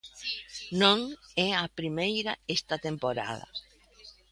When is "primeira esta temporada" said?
1.79-3.47